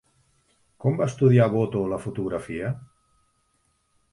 Com 0.85 0.95
va 1.01 1.07
estudiar 1.11 1.47
Boto 1.57 1.83
la 1.91 1.99
fotografia? 2.07 2.73